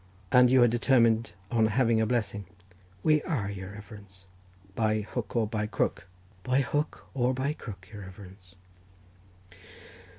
[0.31, 2.45] "And you are determined on having a blessing?"
[3.03, 4.25] "We are, your reverence."
[4.73, 6.07] "By hook or by crook?"
[6.41, 8.55] "By hook or by crook, your reverence."